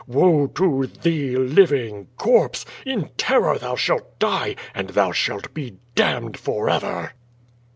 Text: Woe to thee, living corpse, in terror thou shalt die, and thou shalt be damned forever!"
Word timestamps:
Woe 0.07 0.47
to 0.55 0.87
thee, 0.87 1.37
living 1.37 2.07
corpse, 2.17 2.65
in 2.87 3.09
terror 3.17 3.59
thou 3.59 3.75
shalt 3.75 4.17
die, 4.17 4.55
and 4.73 4.89
thou 4.89 5.11
shalt 5.11 5.53
be 5.53 5.77
damned 5.93 6.39
forever!" 6.39 7.13